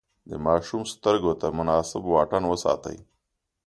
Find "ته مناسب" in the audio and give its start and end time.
1.41-2.01